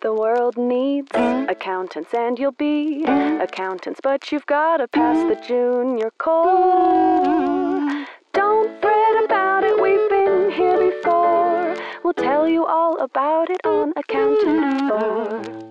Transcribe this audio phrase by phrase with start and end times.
[0.00, 8.06] The world needs accountants, and you'll be accountants, but you've gotta pass the junior core.
[8.32, 11.74] Don't fret about it, we've been here before.
[12.04, 15.67] We'll tell you all about it on Accounted For.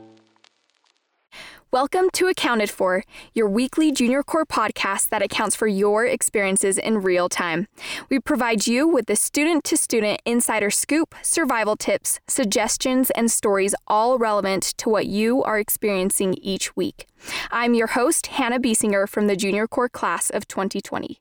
[1.69, 3.03] Welcome to Accounted For,
[3.33, 7.67] your weekly Junior Core podcast that accounts for your experiences in real time.
[8.09, 13.75] We provide you with the student to student insider scoop, survival tips, suggestions, and stories
[13.85, 17.05] all relevant to what you are experiencing each week.
[17.51, 21.19] I'm your host, Hannah Biesinger from the Junior Core class of 2020.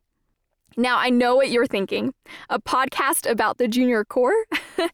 [0.76, 2.12] Now, I know what you're thinking
[2.50, 4.44] a podcast about the junior core,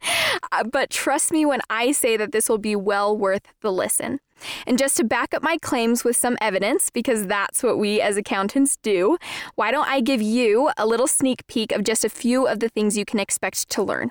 [0.71, 4.21] but trust me when I say that this will be well worth the listen.
[4.67, 8.17] And just to back up my claims with some evidence, because that's what we as
[8.17, 9.19] accountants do,
[9.55, 12.69] why don't I give you a little sneak peek of just a few of the
[12.69, 14.11] things you can expect to learn?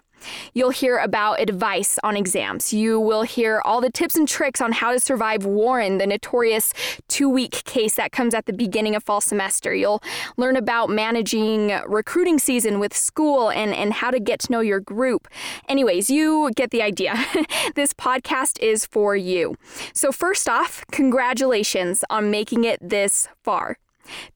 [0.54, 2.74] You'll hear about advice on exams.
[2.74, 6.74] You will hear all the tips and tricks on how to survive Warren, the notorious
[7.08, 9.74] two week case that comes at the beginning of fall semester.
[9.74, 10.02] You'll
[10.38, 14.80] learn about managing recruiting season with school and, and how to get to know your
[14.80, 15.28] group.
[15.68, 17.14] Anyways, you get the idea.
[17.76, 19.56] this podcast is for you.
[19.94, 23.78] So, first off, congratulations on making it this far.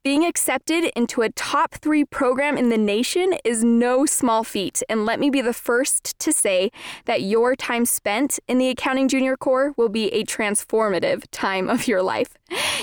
[0.02, 5.04] Being accepted into a top three program in the nation is no small feat, and
[5.04, 6.70] let me be the first to say
[7.04, 11.86] that your time spent in the Accounting Junior Core will be a transformative time of
[11.86, 12.34] your life.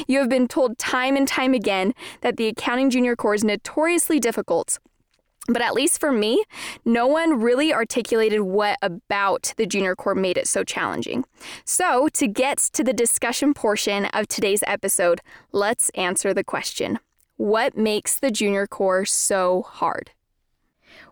[0.08, 4.20] You have been told time and time again that the Accounting Junior Core is notoriously
[4.20, 4.80] difficult.
[5.48, 6.44] But at least for me,
[6.86, 11.26] no one really articulated what about the junior core made it so challenging.
[11.66, 15.20] So, to get to the discussion portion of today's episode,
[15.52, 17.00] let's answer the question
[17.36, 20.12] What makes the junior core so hard?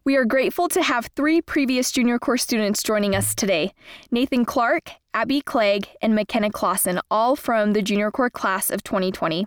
[0.03, 3.73] We are grateful to have three previous junior core students joining us today
[4.11, 9.45] Nathan Clark, Abby Clegg, and McKenna Clausen, all from the junior core class of 2020.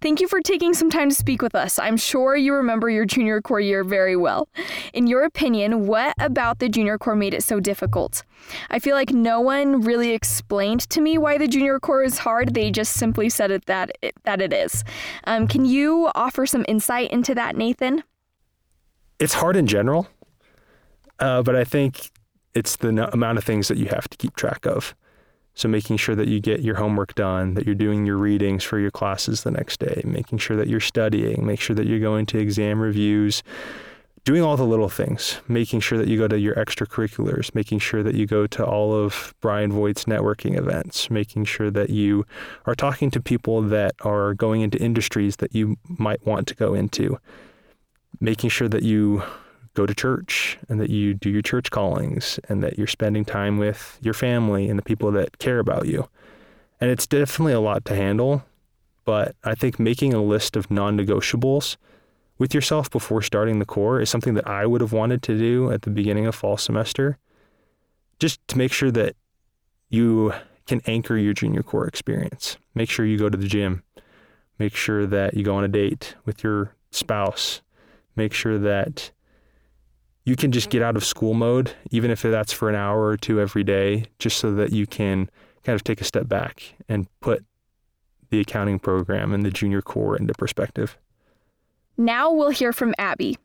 [0.00, 1.78] Thank you for taking some time to speak with us.
[1.78, 4.48] I'm sure you remember your junior core year very well.
[4.92, 8.24] In your opinion, what about the junior core made it so difficult?
[8.70, 12.54] I feel like no one really explained to me why the junior core is hard.
[12.54, 14.82] They just simply said it that it, that it is.
[15.24, 18.02] Um, can you offer some insight into that, Nathan?
[19.20, 20.08] It's hard in general,
[21.20, 22.10] uh, but I think
[22.54, 24.94] it's the amount of things that you have to keep track of.
[25.54, 28.78] So making sure that you get your homework done, that you're doing your readings for
[28.78, 32.26] your classes the next day, making sure that you're studying, make sure that you're going
[32.26, 33.42] to exam reviews,
[34.24, 38.02] doing all the little things, making sure that you go to your extracurriculars, making sure
[38.02, 42.24] that you go to all of Brian Voigt's networking events, making sure that you
[42.64, 46.72] are talking to people that are going into industries that you might want to go
[46.72, 47.18] into,
[48.20, 49.22] making sure that you
[49.74, 53.58] go to church and that you do your church callings and that you're spending time
[53.58, 56.08] with your family and the people that care about you.
[56.80, 58.44] And it's definitely a lot to handle,
[59.04, 61.76] but I think making a list of non negotiables
[62.38, 65.70] with yourself before starting the core is something that I would have wanted to do
[65.70, 67.18] at the beginning of fall semester,
[68.18, 69.14] just to make sure that
[69.88, 70.32] you
[70.66, 72.56] can anchor your junior core experience.
[72.74, 73.82] Make sure you go to the gym.
[74.58, 77.60] Make sure that you go on a date with your spouse.
[78.16, 79.10] Make sure that
[80.24, 83.16] you can just get out of school mode, even if that's for an hour or
[83.16, 85.28] two every day, just so that you can
[85.64, 87.44] kind of take a step back and put
[88.30, 90.96] the accounting program and the junior core into perspective.
[91.96, 93.36] Now we'll hear from Abby.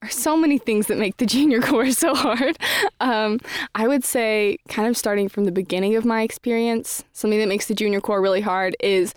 [0.00, 2.58] There are so many things that make the junior core so hard.
[3.00, 3.38] Um,
[3.74, 7.66] I would say, kind of starting from the beginning of my experience, something that makes
[7.66, 9.14] the junior core really hard is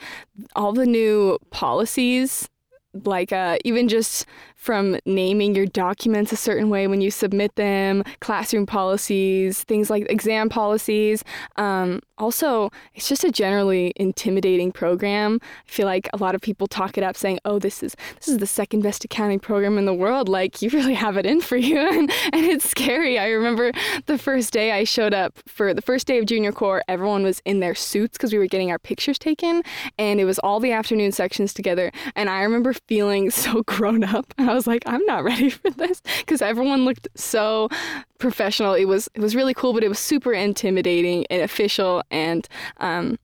[0.56, 2.50] all the new policies
[2.94, 4.25] like uh, even just
[4.56, 10.06] from naming your documents a certain way when you submit them, classroom policies, things like
[10.09, 11.24] exam policies.
[11.56, 15.40] Um, also, it's just a generally intimidating program.
[15.44, 18.28] I feel like a lot of people talk it up, saying, "Oh, this is this
[18.28, 20.30] is the second best accounting program in the world.
[20.30, 23.18] Like you really have it in for you," and, and it's scary.
[23.18, 23.72] I remember
[24.06, 26.84] the first day I showed up for the first day of junior core.
[26.88, 29.63] Everyone was in their suits because we were getting our pictures taken,
[29.98, 31.92] and it was all the afternoon sections together.
[32.15, 34.33] And I remember feeling so grown up.
[34.38, 37.69] And I was like, I'm not ready for this because everyone looked so
[38.18, 38.74] professional.
[38.74, 42.48] It was it was really cool, but it was super intimidating and official, and
[42.78, 43.18] um,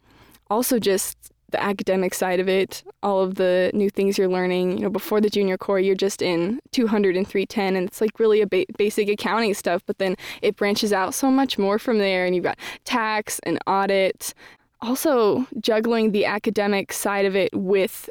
[0.50, 4.78] also just the academic side of it, all of the new things you're learning.
[4.78, 8.20] You know, before the junior core, you're just in 200 and 310, and it's like
[8.20, 9.82] really a ba- basic accounting stuff.
[9.86, 13.60] But then it branches out so much more from there, and you've got tax and
[13.68, 14.34] audit.
[14.82, 18.10] Also, juggling the academic side of it with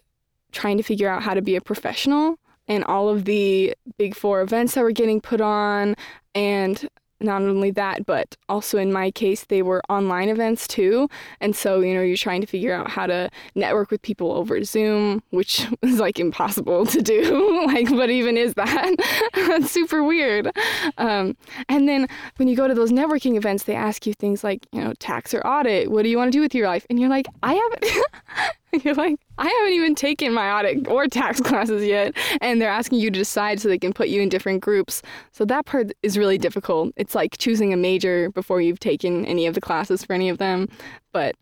[0.56, 4.40] trying to figure out how to be a professional and all of the big four
[4.40, 5.94] events that were getting put on
[6.34, 6.88] and
[7.20, 11.08] not only that, but also in my case, they were online events too.
[11.40, 14.62] And so, you know, you're trying to figure out how to network with people over
[14.64, 17.66] Zoom, which is like impossible to do.
[17.66, 18.96] like, what even is that?
[19.34, 20.50] That's super weird.
[20.98, 21.36] Um,
[21.68, 22.06] and then
[22.36, 25.32] when you go to those networking events, they ask you things like, you know, tax
[25.32, 25.90] or audit.
[25.90, 26.86] What do you want to do with your life?
[26.90, 28.04] And you're like, I haven't.
[28.84, 32.14] you're like, I haven't even taken my audit or tax classes yet.
[32.40, 35.02] And they're asking you to decide so they can put you in different groups.
[35.32, 36.92] So that part is really difficult.
[36.96, 40.38] It's like choosing a major before you've taken any of the classes for any of
[40.38, 40.68] them.
[41.12, 41.36] But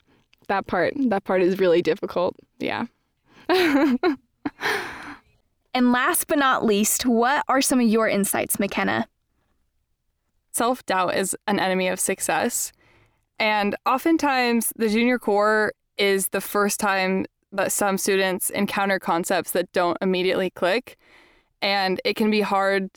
[0.49, 2.37] that part, that part is really difficult.
[2.59, 2.87] Yeah.
[3.49, 3.99] and
[5.75, 9.07] last but not least, what are some of your insights, McKenna?
[10.53, 12.73] Self doubt is an enemy of success.
[13.41, 19.71] And oftentimes, the junior core is the first time that some students encounter concepts that
[19.73, 20.99] don't immediately click.
[21.63, 22.91] And it can be hard,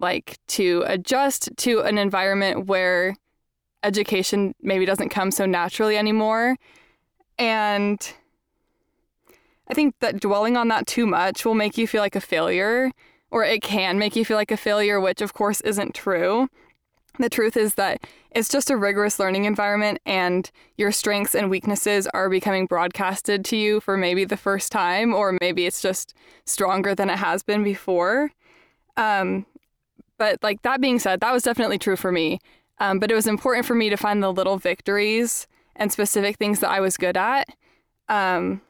[0.00, 3.16] like, to adjust to an environment where
[3.82, 6.56] education maybe doesn't come so naturally anymore.
[7.38, 8.14] And
[9.68, 12.90] I think that dwelling on that too much will make you feel like a failure,
[13.30, 16.48] or it can make you feel like a failure, which of course isn't true.
[17.18, 18.00] The truth is that
[18.30, 23.56] it's just a rigorous learning environment, and your strengths and weaknesses are becoming broadcasted to
[23.56, 27.64] you for maybe the first time, or maybe it's just stronger than it has been
[27.64, 28.30] before.
[28.96, 29.46] Um,
[30.16, 32.38] but, like, that being said, that was definitely true for me.
[32.78, 36.60] Um, but it was important for me to find the little victories and specific things
[36.60, 37.48] that I was good at.
[38.08, 38.60] Um,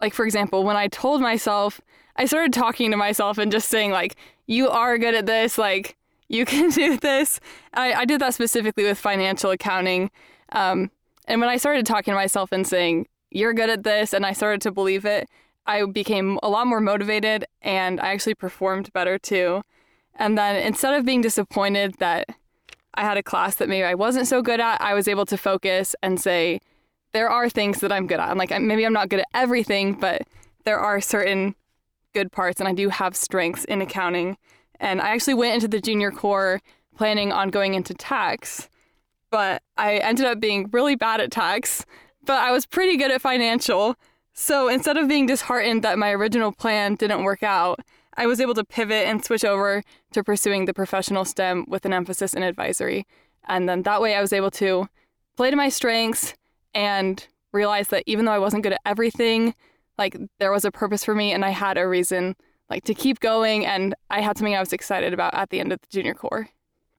[0.00, 1.80] like, for example, when I told myself,
[2.16, 4.16] I started talking to myself and just saying, like,
[4.46, 5.58] you are good at this.
[5.58, 5.96] Like,
[6.30, 7.40] you can do this.
[7.74, 10.10] I, I did that specifically with financial accounting.
[10.52, 10.90] Um,
[11.26, 14.32] and when I started talking to myself and saying, you're good at this, and I
[14.32, 15.28] started to believe it,
[15.66, 19.62] I became a lot more motivated and I actually performed better too.
[20.16, 22.28] And then instead of being disappointed that
[22.94, 25.36] I had a class that maybe I wasn't so good at, I was able to
[25.36, 26.60] focus and say,
[27.12, 28.28] there are things that I'm good at.
[28.28, 30.22] I'm like, maybe I'm not good at everything, but
[30.64, 31.54] there are certain
[32.14, 34.36] good parts, and I do have strengths in accounting.
[34.80, 36.60] And I actually went into the junior core
[36.96, 38.68] planning on going into tax,
[39.30, 41.86] but I ended up being really bad at tax,
[42.24, 43.94] but I was pretty good at financial.
[44.32, 47.80] So instead of being disheartened that my original plan didn't work out,
[48.16, 49.82] I was able to pivot and switch over
[50.12, 53.06] to pursuing the professional STEM with an emphasis in advisory.
[53.46, 54.88] And then that way I was able to
[55.36, 56.34] play to my strengths
[56.74, 59.54] and realize that even though I wasn't good at everything,
[59.98, 62.36] like there was a purpose for me and I had a reason
[62.70, 65.72] like to keep going and I had something I was excited about at the end
[65.72, 66.48] of the junior core.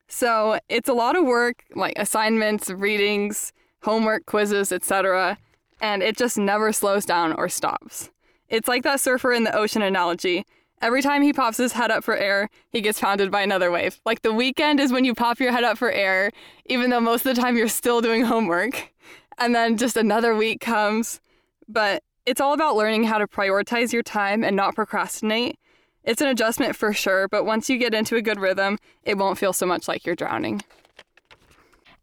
[0.08, 5.38] So, it's a lot of work, like assignments, readings, homework, quizzes, etc.,
[5.80, 8.12] and it just never slows down or stops.
[8.50, 10.46] It's like that surfer in the ocean analogy.
[10.82, 14.02] Every time he pops his head up for air, he gets pounded by another wave.
[14.06, 16.32] Like the weekend is when you pop your head up for air,
[16.66, 18.92] even though most of the time you're still doing homework.
[19.38, 21.22] And then just another week comes.
[21.68, 25.58] But it's all about learning how to prioritize your time and not procrastinate.
[26.04, 29.38] It's an adjustment for sure, but once you get into a good rhythm, it won't
[29.38, 30.62] feel so much like you're drowning.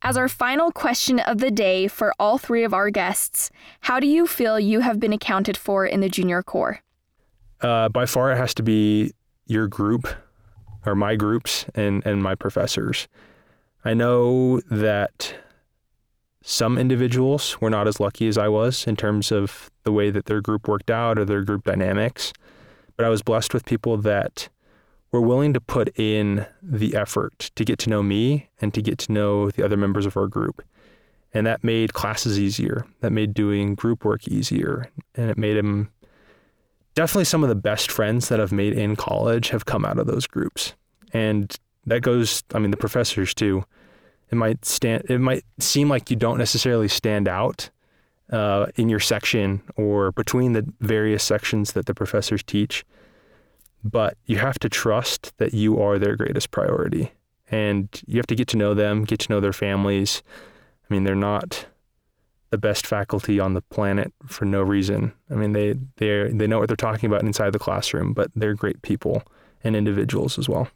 [0.02, 3.50] As our final question of the day for all three of our guests,
[3.80, 6.80] how do you feel you have been accounted for in the junior core?
[7.60, 9.12] Uh, by far, it has to be
[9.46, 10.06] your group
[10.86, 13.08] or my groups and, and my professors.
[13.84, 15.34] I know that
[16.42, 20.26] some individuals were not as lucky as I was in terms of the way that
[20.26, 22.32] their group worked out or their group dynamics,
[22.99, 24.49] but I was blessed with people that
[25.12, 28.99] were willing to put in the effort to get to know me and to get
[28.99, 30.62] to know the other members of our group.
[31.33, 32.85] And that made classes easier.
[33.00, 34.90] That made doing group work easier.
[35.14, 35.90] And it made them
[36.95, 40.09] definitely some of the best friends that I've made in college have come out of
[40.09, 40.75] those groups.
[41.12, 41.55] And
[41.87, 43.64] that goes, I mean, the professors too.
[44.31, 47.71] It might stand, it might seem like you don't necessarily stand out
[48.32, 52.85] uh, in your section or between the various sections that the professors teach,
[53.82, 57.12] but you have to trust that you are their greatest priority.
[57.50, 60.23] And you have to get to know them, get to know their families.
[60.88, 61.66] I mean, they're not
[62.50, 65.12] the best faculty on the planet for no reason.
[65.30, 68.54] I mean, they they they know what they're talking about inside the classroom, but they're
[68.54, 69.23] great people
[69.64, 70.68] and individuals as well.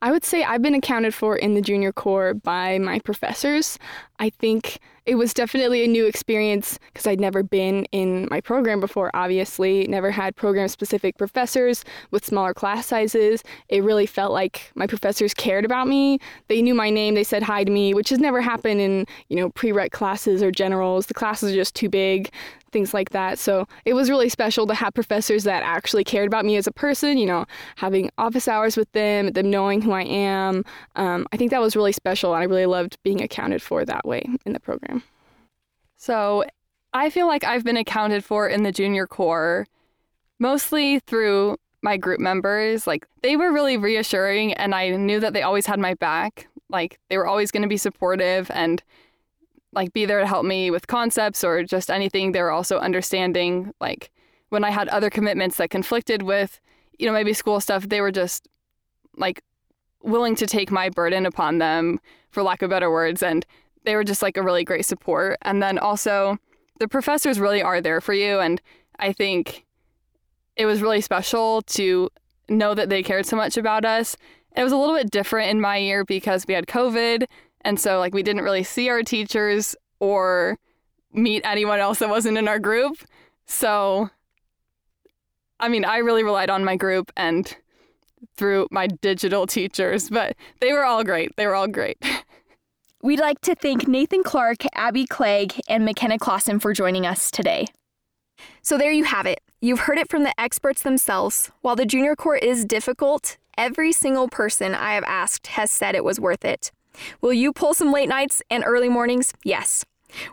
[0.00, 3.78] I would say I've been accounted for in the junior core by my professors.
[4.18, 4.78] I think
[5.08, 9.86] it was definitely a new experience because I'd never been in my program before, obviously,
[9.86, 13.42] never had program specific professors with smaller class sizes.
[13.70, 16.18] It really felt like my professors cared about me.
[16.48, 19.36] They knew my name, they said hi to me, which has never happened in, you
[19.36, 21.06] know, prereq classes or generals.
[21.06, 22.30] The classes are just too big.
[22.70, 23.38] Things like that.
[23.38, 26.72] So it was really special to have professors that actually cared about me as a
[26.72, 27.46] person, you know,
[27.76, 30.64] having office hours with them, them knowing who I am.
[30.96, 34.06] Um, I think that was really special, and I really loved being accounted for that
[34.06, 35.02] way in the program.
[35.96, 36.44] So
[36.92, 39.66] I feel like I've been accounted for in the junior core
[40.38, 42.86] mostly through my group members.
[42.86, 46.48] Like they were really reassuring, and I knew that they always had my back.
[46.68, 48.82] Like they were always going to be supportive and
[49.72, 52.32] like be there to help me with concepts or just anything.
[52.32, 53.72] They were also understanding.
[53.80, 54.10] Like
[54.48, 56.60] when I had other commitments that conflicted with,
[56.98, 58.48] you know, maybe school stuff, they were just
[59.16, 59.42] like
[60.02, 63.22] willing to take my burden upon them, for lack of better words.
[63.22, 63.44] And
[63.84, 65.38] they were just like a really great support.
[65.42, 66.38] And then also,
[66.78, 68.38] the professors really are there for you.
[68.38, 68.60] And
[68.98, 69.64] I think
[70.56, 72.10] it was really special to
[72.48, 74.16] know that they cared so much about us.
[74.56, 77.26] It was a little bit different in my year because we had COVID.
[77.62, 80.58] And so, like, we didn't really see our teachers or
[81.12, 82.96] meet anyone else that wasn't in our group.
[83.46, 84.10] So,
[85.60, 87.56] I mean, I really relied on my group and
[88.36, 91.34] through my digital teachers, but they were all great.
[91.36, 91.98] They were all great.
[93.02, 97.66] We'd like to thank Nathan Clark, Abby Clegg, and McKenna Clausen for joining us today.
[98.62, 99.40] So, there you have it.
[99.60, 101.50] You've heard it from the experts themselves.
[101.60, 106.04] While the junior core is difficult, every single person I have asked has said it
[106.04, 106.70] was worth it.
[107.20, 109.32] Will you pull some late nights and early mornings?
[109.44, 109.84] Yes.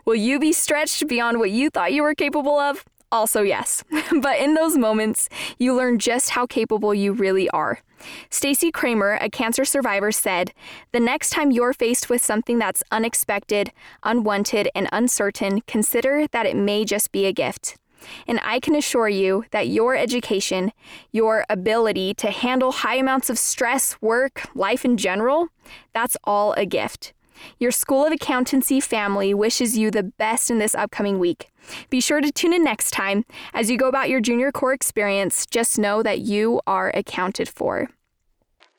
[0.04, 2.84] Will you be stretched beyond what you thought you were capable of?
[3.12, 3.84] Also, yes.
[4.20, 7.80] but in those moments, you learn just how capable you really are.
[8.30, 10.52] Stacey Kramer, a cancer survivor, said,
[10.92, 16.56] "The next time you're faced with something that's unexpected, unwanted, and uncertain, consider that it
[16.56, 17.76] may just be a gift.
[18.26, 20.72] And I can assure you that your education,
[21.12, 25.48] your ability to handle high amounts of stress, work, life in general,
[25.92, 27.12] that's all a gift.
[27.58, 31.50] Your School of Accountancy family wishes you the best in this upcoming week.
[31.90, 33.24] Be sure to tune in next time.
[33.52, 37.88] As you go about your junior core experience, just know that you are accounted for.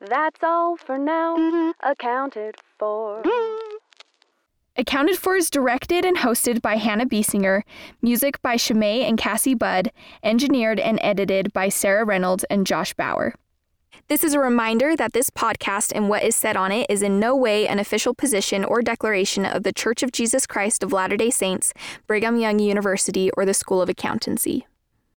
[0.00, 1.72] That's all for now.
[1.82, 3.22] Accounted for.
[4.80, 7.62] Accounted For is directed and hosted by Hannah Biesinger,
[8.00, 9.90] music by Shimei and Cassie Budd,
[10.22, 13.34] engineered and edited by Sarah Reynolds and Josh Bauer.
[14.06, 17.18] This is a reminder that this podcast and what is said on it is in
[17.18, 21.16] no way an official position or declaration of the Church of Jesus Christ of Latter
[21.16, 21.74] day Saints,
[22.06, 24.64] Brigham Young University, or the School of Accountancy.